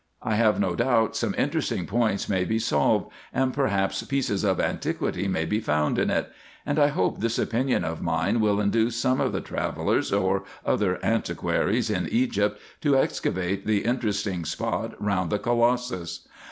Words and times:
I 0.23 0.33
have 0.33 0.59
no 0.59 0.73
doubt 0.75 1.15
some 1.15 1.35
interesting 1.37 1.85
points 1.85 2.27
may 2.27 2.43
be 2.43 2.57
solved, 2.57 3.11
and 3.31 3.53
perhaps 3.53 4.01
pieces 4.01 4.43
of 4.43 4.59
antiquity 4.59 5.27
may 5.27 5.45
be 5.45 5.59
found 5.59 5.99
in 5.99 6.09
it; 6.09 6.31
and 6.65 6.79
I 6.79 6.87
hope 6.87 7.19
this 7.19 7.37
opinion 7.37 7.83
of 7.85 8.01
mine 8.01 8.39
will 8.39 8.59
induce 8.59 8.95
some 8.95 9.21
of 9.21 9.31
the 9.31 9.41
travellers 9.41 10.11
or 10.11 10.43
other 10.65 10.97
antiqua 11.05 11.67
ries 11.67 11.91
in 11.91 12.09
Egypt 12.09 12.59
to 12.81 12.97
excavate 12.97 13.67
the 13.67 13.85
interesting 13.85 14.43
spot 14.43 14.99
round 14.99 15.29
the 15.29 15.37
colossus. 15.37 16.27